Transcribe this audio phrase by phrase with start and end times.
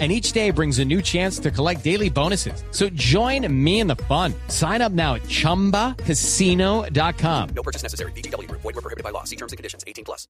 [0.00, 2.64] and each day brings a new chance to collect daily bonuses.
[2.72, 4.34] So join me in the fun.
[4.48, 7.48] Sign up now at ChumbaCasino.com.
[7.54, 8.10] No purchase necessary.
[8.16, 8.50] BGW.
[8.50, 9.22] Void were prohibited by law.
[9.22, 9.84] See terms and conditions.
[9.86, 10.26] 18 plus.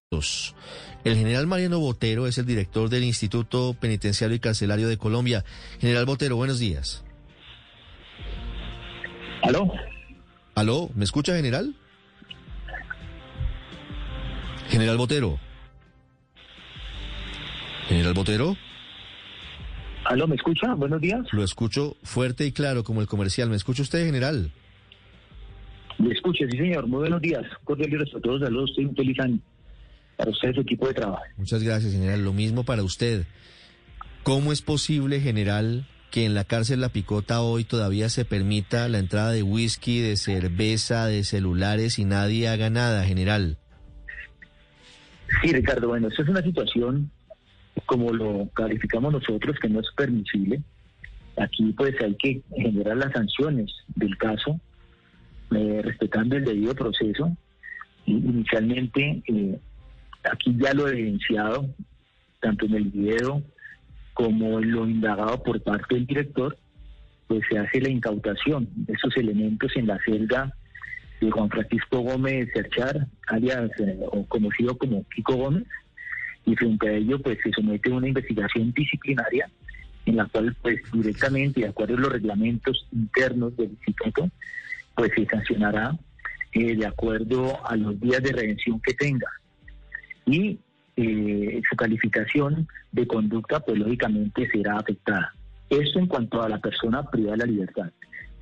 [1.03, 5.43] El general Mariano Botero es el director del Instituto Penitenciario y Carcelario de Colombia.
[5.79, 7.03] General Botero, buenos días.
[9.43, 9.71] ¿Aló?
[10.55, 10.89] ¿Aló?
[10.95, 11.75] ¿Me escucha, general?
[14.69, 15.39] General Botero.
[17.87, 18.57] General Botero.
[20.05, 20.27] ¿Aló?
[20.27, 20.73] ¿Me escucha?
[20.75, 21.21] Buenos días.
[21.31, 23.49] Lo escucho fuerte y claro como el comercial.
[23.49, 24.51] ¿Me escucha usted, general?
[25.97, 26.87] Me escucha, sí, señor.
[26.87, 27.43] Muy buenos días.
[27.63, 28.41] Cordiales a todos.
[28.41, 28.69] Saludos.
[28.69, 29.39] Estoy un feliz año
[30.15, 31.23] para usted y su equipo de trabajo.
[31.37, 32.23] Muchas gracias, general.
[32.23, 33.25] Lo mismo para usted.
[34.23, 38.99] ¿Cómo es posible, general, que en la cárcel La Picota hoy todavía se permita la
[38.99, 43.57] entrada de whisky, de cerveza, de celulares y nadie haga nada, general?
[45.41, 45.87] Sí, Ricardo.
[45.87, 47.11] Bueno, esta es una situación,
[47.85, 50.61] como lo calificamos nosotros, que no es permisible.
[51.37, 54.59] Aquí pues hay que generar las sanciones del caso,
[55.51, 57.35] eh, respetando el debido proceso.
[58.05, 59.59] Inicialmente, eh,
[60.31, 61.69] aquí ya lo evidenciado,
[62.39, 63.43] tanto en el video
[64.13, 66.57] como en lo indagado por parte del director,
[67.27, 70.55] pues se hace la incautación de esos elementos en la celda
[71.19, 75.63] de Juan Francisco Gómez Cerchar, alias eh, o conocido como Kiko Gómez,
[76.45, 79.49] y frente a ello pues se somete a una investigación disciplinaria
[80.05, 84.29] en la cual pues directamente de acuerdo a los reglamentos internos del instituto
[84.95, 85.97] pues se sancionará
[86.53, 89.27] eh, de acuerdo a los días de redención que tenga
[90.25, 90.59] y
[90.97, 95.33] eh, su calificación de conducta pues lógicamente será afectada.
[95.69, 97.91] Esto en cuanto a la persona privada de la libertad.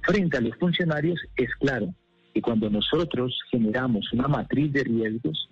[0.01, 1.93] Frente a los funcionarios es claro
[2.33, 5.49] que cuando nosotros generamos una matriz de riesgos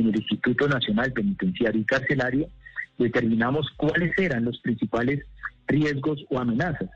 [0.00, 2.48] en el Instituto Nacional Penitenciario y Carcelario,
[2.98, 5.24] determinamos cuáles eran los principales
[5.66, 6.90] riesgos o amenazas.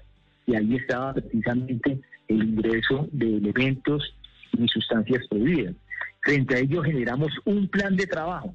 [0.46, 4.14] Y ahí estaba precisamente el ingreso de elementos
[4.58, 5.74] y sustancias prohibidas.
[6.22, 8.54] Frente a ello generamos un plan de trabajo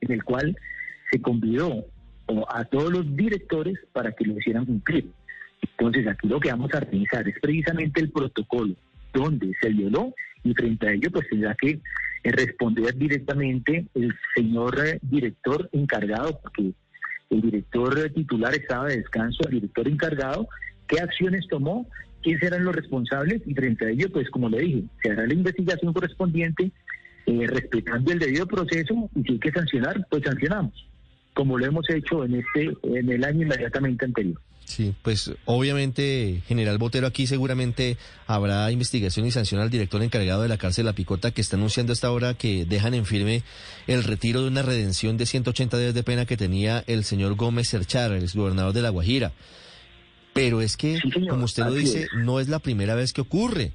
[0.00, 0.56] en el cual
[1.10, 1.86] se convidó
[2.48, 5.10] a todos los directores para que lo hicieran cumplir.
[5.62, 8.74] Entonces aquí lo que vamos a revisar es precisamente el protocolo
[9.12, 11.80] donde se violó y frente a ello pues tendrá que
[12.30, 16.72] responder directamente el señor eh, director encargado, porque
[17.30, 20.48] el director titular estaba de descanso, el director encargado,
[20.86, 21.88] qué acciones tomó,
[22.22, 25.34] quiénes eran los responsables y frente a ello pues como le dije, se hará la
[25.34, 26.70] investigación correspondiente
[27.26, 30.88] eh, respetando el debido proceso y si hay que sancionar, pues sancionamos,
[31.34, 34.40] como lo hemos hecho en este en el año inmediatamente anterior.
[34.74, 40.48] Sí, pues obviamente, General Botero, aquí seguramente habrá investigación y sanción al director encargado de
[40.48, 43.42] la cárcel La Picota que está anunciando hasta ahora que dejan en firme
[43.86, 47.68] el retiro de una redención de 180 días de pena que tenía el señor Gómez
[47.68, 49.32] Cerchar, el gobernador de La Guajira.
[50.32, 53.72] Pero es que, como usted lo dice, no es la primera vez que ocurre.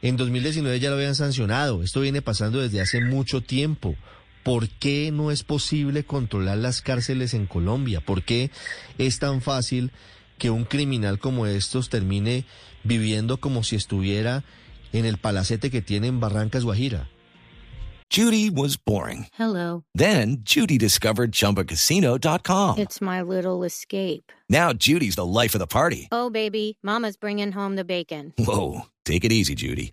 [0.00, 1.82] En 2019 ya lo habían sancionado.
[1.82, 3.94] Esto viene pasando desde hace mucho tiempo.
[4.42, 8.00] ¿Por qué no es posible controlar las cárceles en Colombia?
[8.00, 8.50] ¿Por qué
[8.96, 9.92] es tan fácil
[10.40, 12.44] que un criminal como estos termine
[12.82, 14.42] viviendo como si estuviera
[14.92, 17.08] en el palacete que tiene en Barrancas, Guajira?
[18.10, 19.26] Judy was boring.
[19.34, 19.84] Hello.
[19.94, 22.78] Then Judy discovered ChumbaCasino.com.
[22.78, 24.32] It's my little escape.
[24.48, 26.08] Now Judy's the life of the party.
[26.10, 28.32] Oh, baby, Mama's bringing home the bacon.
[28.36, 29.92] Whoa, take it easy, Judy.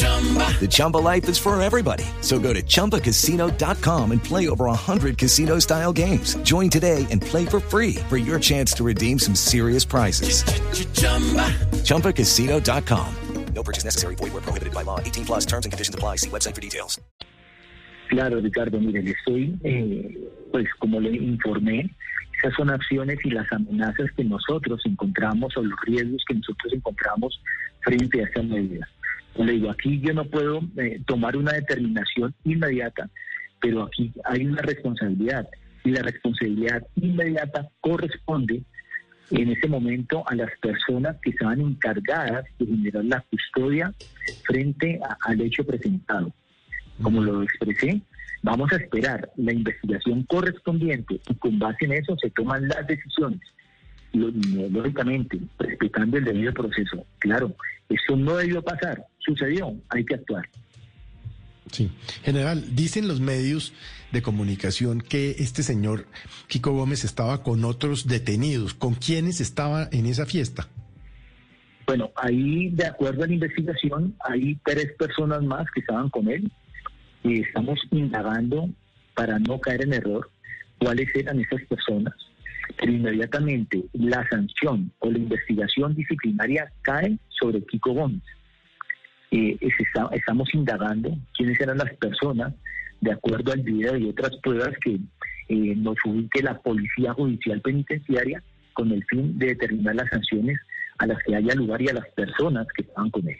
[0.00, 2.04] The Chumba life is for everybody.
[2.20, 6.36] So go to ChumbaCasino.com and play over 100 casino style games.
[6.42, 10.44] Join today and play for free for your chance to redeem some serious prizes.
[11.84, 13.14] ChumbaCasino.com.
[13.54, 14.14] No purchase necessary.
[14.14, 15.00] Void were prohibited by law.
[15.00, 16.16] 18 plus terms and conditions apply.
[16.16, 16.98] See website for details.
[18.08, 21.94] Claro, Ricardo, mire, estoy, eh, pues como le informé,
[22.42, 27.40] esas son acciones y las amenazas que nosotros encontramos o los riesgos que nosotros encontramos
[27.82, 28.88] frente a estas medidas.
[29.36, 33.08] Le digo, aquí yo no puedo eh, tomar una determinación inmediata,
[33.60, 35.48] pero aquí hay una responsabilidad
[35.84, 38.62] y la responsabilidad inmediata corresponde
[39.30, 43.94] en ese momento a las personas que estaban encargadas de generar la custodia
[44.44, 46.32] frente a- al hecho presentado.
[47.00, 48.02] Como lo expresé,
[48.42, 53.40] vamos a esperar la investigación correspondiente y con base en eso se toman las decisiones.
[54.12, 57.06] Lógicamente, respetando el debido proceso.
[57.20, 57.54] Claro,
[57.88, 60.48] eso no debió pasar, sucedió, hay que actuar.
[61.70, 61.90] Sí.
[62.22, 63.72] General, dicen los medios
[64.10, 66.06] de comunicación que este señor
[66.48, 68.74] Kiko Gómez estaba con otros detenidos.
[68.74, 70.68] ¿Con quiénes estaba en esa fiesta?
[71.86, 76.50] Bueno, ahí, de acuerdo a la investigación, hay tres personas más que estaban con él
[77.22, 78.68] y estamos indagando
[79.14, 80.30] para no caer en error
[80.78, 82.14] cuáles eran esas personas.
[82.78, 88.22] Pero inmediatamente la sanción o la investigación disciplinaria cae sobre Kiko Gómez.
[89.30, 89.56] Eh,
[90.12, 92.52] estamos indagando quiénes eran las personas
[93.00, 94.98] de acuerdo al video y otras pruebas que
[95.48, 98.42] eh, nos ubique la Policía Judicial Penitenciaria
[98.72, 100.58] con el fin de determinar las sanciones
[100.98, 103.36] a las que haya lugar y a las personas que estaban con él.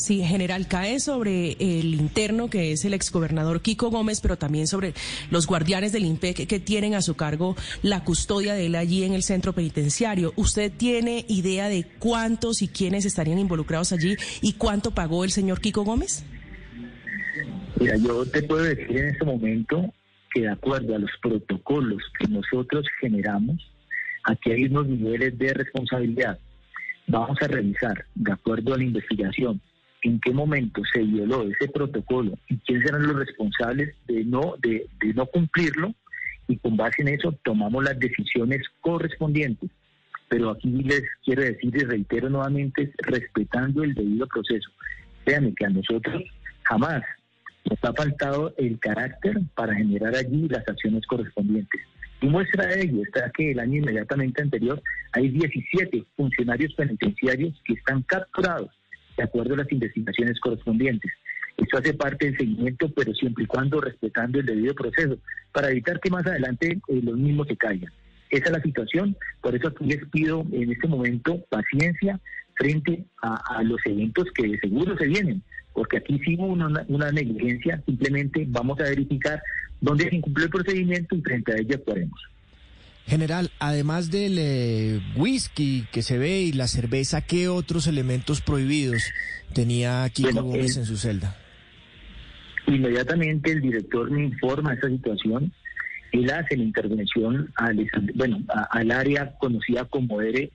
[0.00, 4.94] Sí, general, cae sobre el interno que es el exgobernador Kiko Gómez, pero también sobre
[5.30, 9.12] los guardianes del IMPEC que tienen a su cargo la custodia de él allí en
[9.12, 10.32] el centro penitenciario.
[10.36, 15.60] ¿Usted tiene idea de cuántos y quiénes estarían involucrados allí y cuánto pagó el señor
[15.60, 16.24] Kiko Gómez?
[17.78, 19.92] Mira, yo te puedo decir en este momento
[20.32, 23.70] que de acuerdo a los protocolos que nosotros generamos,
[24.24, 26.38] aquí hay unos niveles de responsabilidad.
[27.06, 29.60] Vamos a revisar, de acuerdo a la investigación,
[30.02, 34.88] en qué momento se violó ese protocolo y quiénes eran los responsables de no, de,
[35.14, 35.94] no cumplirlo
[36.48, 39.70] y con base en eso tomamos las decisiones correspondientes.
[40.28, 44.70] Pero aquí les quiero decir y reitero nuevamente, respetando el debido proceso.
[45.24, 46.22] Créanme que a nosotros
[46.62, 47.02] jamás
[47.68, 51.80] nos ha faltado el carácter para generar allí las acciones correspondientes.
[52.22, 54.82] Y muestra de ello está que el año inmediatamente anterior
[55.12, 58.70] hay 17 funcionarios penitenciarios que están capturados
[59.20, 61.12] de acuerdo a las investigaciones correspondientes.
[61.58, 65.18] Esto hace parte del seguimiento, pero siempre y cuando respetando el debido proceso,
[65.52, 67.92] para evitar que más adelante eh, los mismos se caigan.
[68.30, 72.18] Esa es la situación, por eso aquí les pido en este momento paciencia
[72.54, 77.10] frente a, los eventos que de seguro se vienen, porque aquí sí hubo una, una
[77.10, 79.42] negligencia, simplemente vamos a verificar
[79.80, 82.20] dónde se incumplió el procedimiento y frente a ello actuaremos.
[83.10, 89.02] General, además del eh, whisky que se ve y la cerveza, ¿qué otros elementos prohibidos
[89.52, 91.36] tenía Kiko Gómez en su celda?
[92.68, 95.52] Inmediatamente el director me informa de esa situación.
[96.12, 97.84] Él hace la intervención al,
[98.14, 100.52] bueno, al área conocida como ERE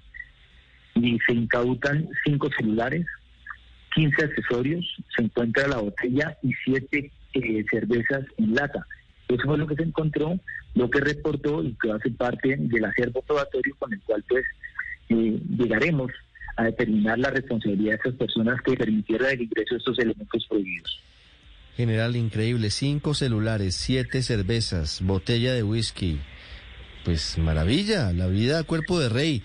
[0.93, 3.05] y se incautan cinco celulares,
[3.95, 8.87] 15 accesorios, se encuentra la botella y siete eh, cervezas en lata.
[9.27, 10.39] Eso fue lo que se encontró,
[10.75, 14.45] lo que reportó y que hace parte del acervo probatorio con el cual pues
[15.09, 16.11] eh, llegaremos
[16.57, 21.01] a determinar la responsabilidad de esas personas que permitieron el ingreso de estos elementos prohibidos.
[21.75, 22.69] General, increíble.
[22.69, 26.19] Cinco celulares, siete cervezas, botella de whisky.
[27.03, 29.43] Pues maravilla, la vida a cuerpo de rey.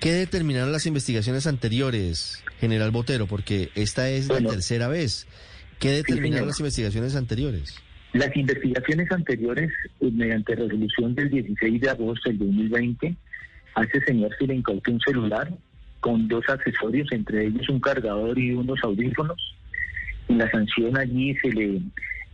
[0.00, 3.26] ¿Qué determinaron las investigaciones anteriores, General Botero?
[3.26, 5.26] Porque esta es la tercera vez.
[5.80, 7.74] ¿Qué determinaron las investigaciones anteriores?
[8.14, 13.16] Las investigaciones anteriores, eh, mediante resolución del 16 de agosto del 2020,
[13.74, 15.52] a ese señor se le incautó un celular
[15.98, 19.56] con dos accesorios, entre ellos un cargador y unos audífonos.
[20.28, 21.80] Y la sanción allí se le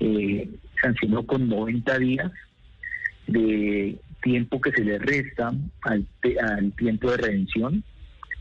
[0.01, 0.51] eh,
[0.83, 2.31] sancionó con 90 días
[3.27, 5.51] de tiempo que se le resta
[5.81, 6.07] al,
[6.43, 7.83] al tiempo de redención.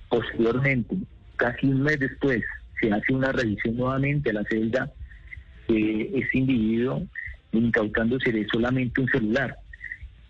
[0.09, 0.93] Posteriormente,
[1.37, 2.43] casi un mes después,
[2.81, 4.91] se hace una revisión nuevamente a la celda
[5.69, 7.07] ese individuo
[7.51, 9.57] incautándose solamente un celular.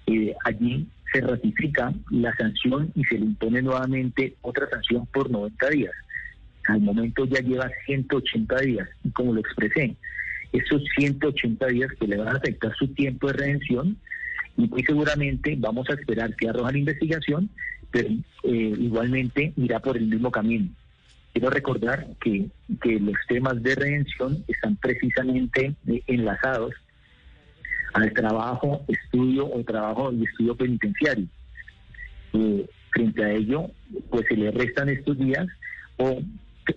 [0.08, 5.70] Eh, allí se ratifica la sanción y se le impone nuevamente otra sanción por 90
[5.70, 5.94] días.
[6.68, 9.96] Al momento ya lleva 180 días y como lo expresé,
[10.52, 13.98] esos 180 días que le van a afectar su tiempo de redención
[14.58, 17.50] y muy seguramente vamos a esperar que arroja la investigación,
[17.92, 18.10] pero
[18.44, 20.70] eh, igualmente irá por el mismo camino.
[21.34, 22.48] Quiero recordar que,
[22.82, 26.74] que los temas de redención están precisamente eh, enlazados
[27.94, 31.28] al trabajo, estudio o trabajo y estudio penitenciario.
[32.34, 33.72] Eh, frente a ello,
[34.10, 35.48] pues se le restan estos días
[35.98, 36.22] o,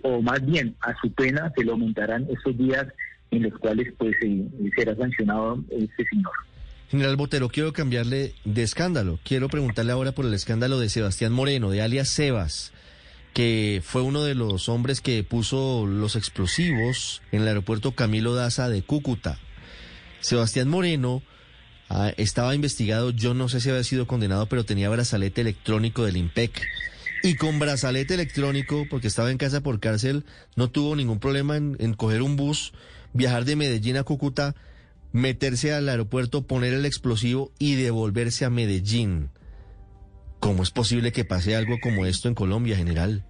[0.03, 2.87] o más bien a su pena se le aumentarán estos días
[3.31, 4.15] en los cuales pues
[4.75, 6.31] será sancionado este señor.
[6.89, 9.17] General Botero, quiero cambiarle de escándalo.
[9.23, 12.71] Quiero preguntarle ahora por el escándalo de Sebastián Moreno, de alias Sebas,
[13.33, 18.69] que fue uno de los hombres que puso los explosivos en el aeropuerto Camilo Daza
[18.69, 19.39] de Cúcuta.
[20.23, 21.21] Sebastián Moreno
[21.89, 26.17] ah, estaba investigado, yo no sé si había sido condenado, pero tenía brazalete electrónico del
[26.17, 26.61] IMPEC.
[27.23, 30.25] Y con brazalete electrónico, porque estaba en casa por cárcel,
[30.55, 32.73] no tuvo ningún problema en, en coger un bus,
[33.13, 34.55] viajar de Medellín a Cúcuta,
[35.11, 39.29] meterse al aeropuerto, poner el explosivo y devolverse a Medellín.
[40.39, 43.25] ¿Cómo es posible que pase algo como esto en Colombia, general?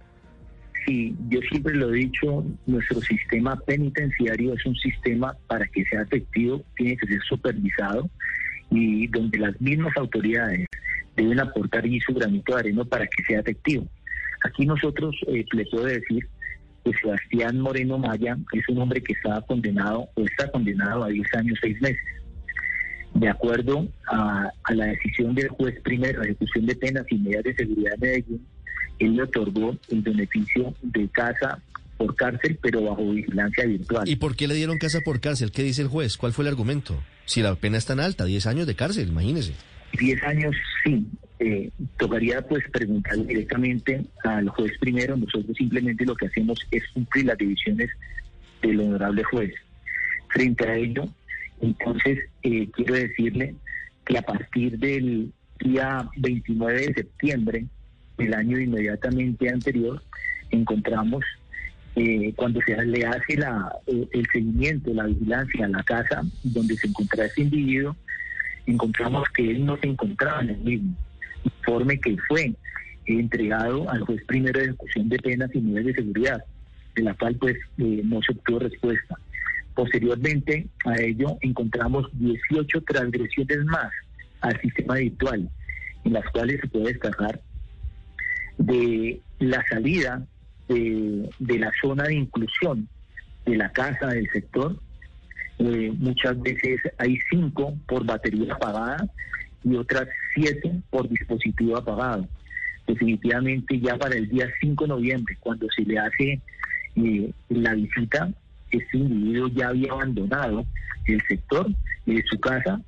[0.84, 6.02] Sí, yo siempre lo he dicho, nuestro sistema penitenciario es un sistema para que sea
[6.02, 8.10] efectivo, tiene que ser supervisado
[8.70, 10.66] y donde las mismas autoridades
[11.16, 13.86] deben aportar y su granito de arena para que sea efectivo.
[14.44, 16.28] Aquí nosotros eh, le puedo decir
[16.84, 21.34] que Sebastián Moreno Maya es un hombre que estaba condenado o está condenado a 10
[21.34, 22.02] años, 6 meses.
[23.14, 27.44] De acuerdo a, a la decisión del juez primero de ejecución de penas y medidas
[27.44, 28.46] de seguridad de Medellín,
[28.98, 31.60] él le otorgó el beneficio de casa
[31.96, 34.08] por cárcel, pero bajo vigilancia virtual.
[34.08, 35.52] ¿Y por qué le dieron casa por cárcel?
[35.52, 36.16] ¿Qué dice el juez?
[36.16, 37.02] ¿Cuál fue el argumento?
[37.24, 39.54] Si la pena es tan alta, 10 años de cárcel, imagínese.
[39.98, 41.06] 10 años, sí.
[41.38, 45.16] Eh, tocaría pues preguntar directamente al juez primero.
[45.16, 47.90] Nosotros simplemente lo que hacemos es cumplir las divisiones
[48.62, 49.54] del honorable juez.
[50.28, 51.08] Frente a ello,
[51.64, 53.54] entonces eh, quiero decirle
[54.04, 57.66] que a partir del día 29 de septiembre
[58.18, 60.02] del año inmediatamente anterior,
[60.50, 61.24] encontramos
[61.96, 66.76] eh, cuando se le hace la, eh, el seguimiento, la vigilancia a la casa donde
[66.76, 67.96] se encontraba ese individuo,
[68.66, 70.96] encontramos que él no se encontraba en el mismo
[71.44, 72.54] informe que fue
[73.06, 76.44] entregado al juez primero de ejecución de penas y niveles de seguridad,
[76.96, 79.18] de la cual pues eh, no se obtuvo respuesta.
[79.74, 83.92] Posteriormente a ello encontramos 18 transgresiones más
[84.40, 85.48] al sistema virtual,
[86.04, 87.40] en las cuales se puede destacar
[88.58, 90.24] de la salida
[90.68, 92.88] de, de la zona de inclusión
[93.46, 94.76] de la casa, del sector.
[95.58, 99.08] Eh, muchas veces hay cinco por batería apagada
[99.62, 102.28] y otras siete por dispositivo apagado.
[102.86, 106.40] Definitivamente ya para el día 5 de noviembre, cuando se le hace
[106.96, 108.30] eh, la visita,
[108.76, 110.66] este individuo ya había abandonado
[111.06, 111.68] el sector
[112.06, 112.80] de su casa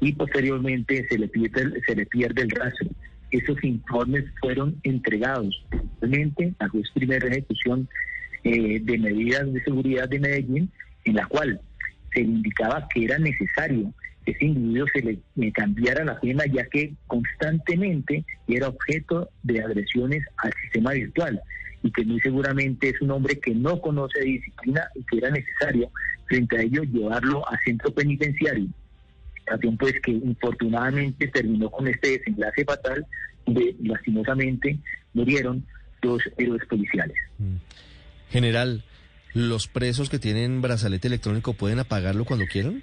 [0.00, 2.88] y posteriormente se le pierde, se le pierde el rastro.
[3.30, 5.64] Esos informes fueron entregados
[6.00, 7.88] realmente a juez primera ejecución
[8.44, 10.70] eh, de medidas de seguridad de Medellín,
[11.04, 11.60] en la cual
[12.12, 13.92] se indicaba que era necesario
[14.24, 19.62] que ese individuo se le, le cambiara la pena, ya que constantemente era objeto de
[19.62, 21.40] agresiones al sistema virtual
[21.82, 25.90] y que muy seguramente es un hombre que no conoce disciplina y que era necesario
[26.26, 28.66] frente a ello llevarlo a centro penitenciario.
[29.36, 33.06] Situación pues que infortunadamente terminó con este desenlace fatal
[33.46, 34.78] de lastimosamente
[35.14, 35.64] murieron
[36.02, 37.16] dos héroes policiales.
[38.30, 38.84] General,
[39.34, 42.82] ¿los presos que tienen brazalete electrónico pueden apagarlo cuando quieran?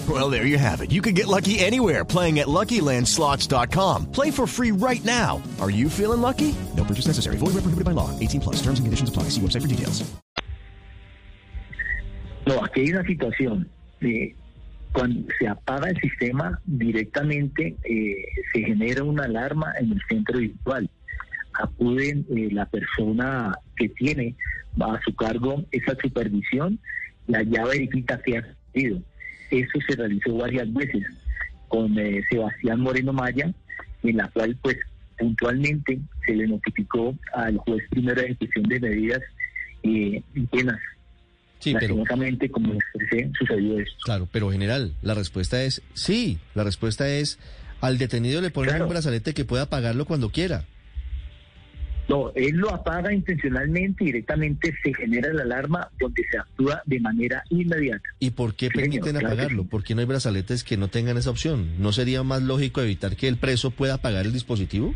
[0.11, 0.91] Well, there you have it.
[0.91, 4.11] You can get lucky anywhere playing at LuckyLandSlots.com.
[4.11, 5.41] Play for free right now.
[5.61, 6.53] Are you feeling lucky?
[6.75, 7.37] No purchase necessary.
[7.37, 8.09] Void where prohibited by law.
[8.19, 8.55] 18 plus.
[8.57, 9.29] Terms and conditions apply.
[9.29, 10.03] See website for details.
[12.45, 13.69] No, aquí hay una situación
[14.01, 14.35] de
[14.91, 20.89] cuando se apaga el sistema directamente eh, se genera una alarma en el centro virtual.
[21.53, 24.35] Acuden eh, la persona que tiene
[24.81, 26.79] a su cargo esa supervisión,
[27.27, 29.01] la ya verifica que ha sucedido.
[29.51, 31.03] Eso se realizó varias veces
[31.67, 33.53] con eh, Sebastián Moreno Maya,
[34.03, 34.77] en la cual pues
[35.17, 39.21] puntualmente se le notificó al juez primero de ejecución de medidas
[39.83, 40.79] eh, y penas
[41.59, 41.95] Sí, pero,
[42.49, 43.93] como expresé, sucedió esto.
[44.03, 46.39] claro, pero general, la respuesta es sí.
[46.55, 47.37] La respuesta es
[47.81, 48.85] al detenido le ponen Claro.
[48.85, 50.65] un brazalete que pueda apagarlo cuando quiera.
[52.11, 56.99] No, él lo apaga intencionalmente y directamente se genera la alarma donde se actúa de
[56.99, 58.03] manera inmediata.
[58.19, 59.63] ¿Y por qué señor, permiten claro apagarlo?
[59.63, 59.67] sí.
[59.69, 61.81] ¿Por qué no hay brazaletes que no tengan esa opción?
[61.81, 64.93] ¿No sería más lógico evitar que el preso pueda apagar el dispositivo?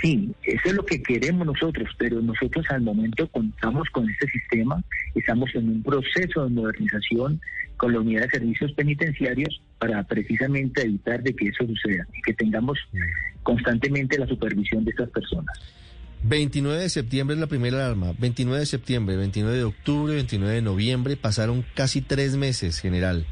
[0.00, 4.82] Sí, eso es lo que queremos nosotros, pero nosotros al momento contamos con este sistema,
[5.14, 7.38] estamos en un proceso de modernización
[7.76, 12.32] con la unidad de servicios penitenciarios para precisamente evitar de que eso suceda y que
[12.32, 12.78] tengamos
[13.42, 15.58] constantemente la supervisión de estas personas.
[16.24, 18.12] 29 de septiembre es la primera alarma.
[18.18, 21.16] 29 de septiembre, 29 de octubre, 29 de noviembre.
[21.16, 23.26] Pasaron casi tres meses, general.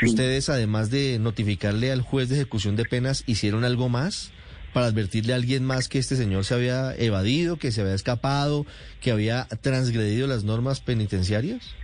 [0.00, 0.06] Sí.
[0.06, 4.32] ¿Ustedes, además de notificarle al juez de ejecución de penas, hicieron algo más
[4.74, 8.66] para advertirle a alguien más que este señor se había evadido, que se había escapado,
[9.00, 11.74] que había transgredido las normas penitenciarias?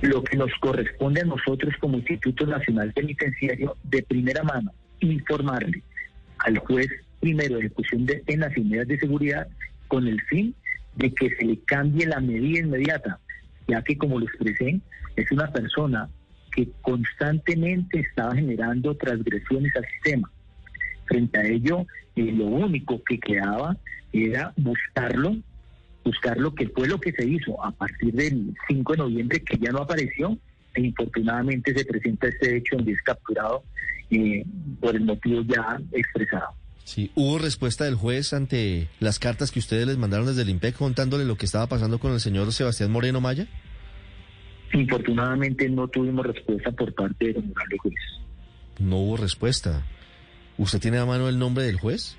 [0.00, 5.82] Lo que nos corresponde a nosotros como Instituto Nacional Penitenciario, de primera mano, informarle
[6.38, 6.88] al juez
[7.20, 9.48] primero de ejecución de penas y medidas de seguridad
[9.88, 10.54] con el fin
[10.96, 13.18] de que se le cambie la medida inmediata,
[13.68, 14.80] ya que como lo expresé,
[15.16, 16.08] es una persona
[16.52, 20.30] que constantemente estaba generando transgresiones al sistema.
[21.06, 21.86] Frente a ello,
[22.16, 23.76] eh, lo único que quedaba
[24.12, 25.36] era buscarlo,
[26.04, 29.70] buscarlo, que fue lo que se hizo a partir del 5 de noviembre, que ya
[29.70, 30.38] no apareció,
[30.80, 33.62] infortunadamente se presenta este hecho donde es capturado
[34.10, 34.44] eh,
[34.80, 36.54] por el motivo ya expresado.
[36.84, 40.76] Sí, ¿hubo respuesta del juez ante las cartas que ustedes les mandaron desde el IMPEC
[40.76, 43.48] contándole lo que estaba pasando con el señor Sebastián Moreno Maya?
[44.72, 47.94] Infortunadamente no tuvimos respuesta por parte del honorable juez.
[48.78, 49.84] No hubo respuesta.
[50.58, 52.16] ¿Usted tiene a mano el nombre del juez?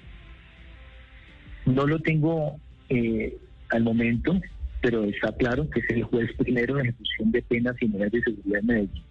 [1.66, 2.60] No lo tengo
[2.90, 3.38] eh,
[3.70, 4.40] al momento,
[4.88, 8.22] pero está claro que es el juez primero de ejecución de penas y medidas de
[8.22, 9.04] seguridad de Medellín.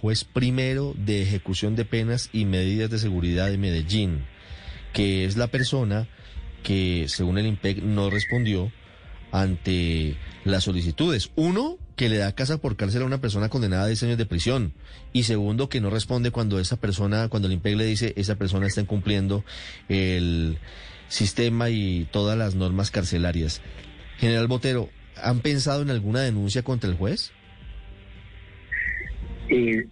[0.00, 4.24] Juez primero de ejecución de penas y medidas de seguridad de Medellín,
[4.92, 6.08] que es la persona
[6.64, 8.72] que, según el IMPEC, no respondió
[9.30, 11.30] ante las solicitudes.
[11.36, 14.26] Uno, que le da casa por cárcel a una persona condenada a 10 años de
[14.26, 14.72] prisión.
[15.12, 18.66] Y segundo, que no responde cuando esa persona, cuando el IMPEC le dice, esa persona
[18.66, 19.44] está incumpliendo
[19.88, 20.58] el
[21.06, 23.62] sistema y todas las normas carcelarias.
[24.18, 27.32] General Botero, ¿han pensado en alguna denuncia contra el juez?
[29.48, 29.86] Eh,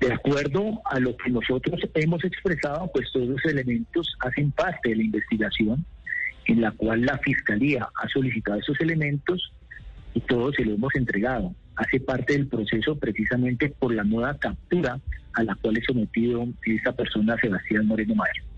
[0.00, 4.96] de acuerdo a lo que nosotros hemos expresado, pues todos los elementos hacen parte de
[4.96, 5.84] la investigación
[6.46, 9.52] en la cual la Fiscalía ha solicitado esos elementos
[10.14, 11.54] y todos se lo hemos entregado.
[11.76, 15.00] Hace parte del proceso precisamente por la nueva captura
[15.34, 18.51] a la cual es sometido esta persona, Sebastián Moreno Mayo.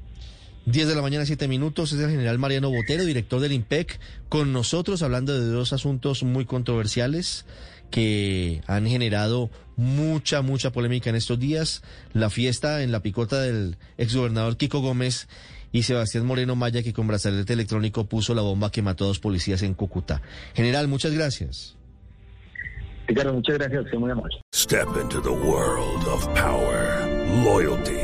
[0.66, 4.52] 10 de la mañana, 7 minutos, es el general Mariano Botero, director del IMPEC, con
[4.52, 7.44] nosotros hablando de dos asuntos muy controversiales
[7.90, 11.82] que han generado mucha, mucha polémica en estos días.
[12.12, 15.28] La fiesta en la picota del exgobernador Kiko Gómez
[15.70, 19.18] y Sebastián Moreno Maya, que con brazalete electrónico puso la bomba que mató a dos
[19.18, 20.22] policías en Cúcuta.
[20.54, 21.76] General, muchas gracias.
[23.06, 23.84] Ricardo, muchas gracias.
[23.98, 24.40] Muy amable.
[24.54, 27.06] Step into the world of power,
[27.44, 28.03] loyalty,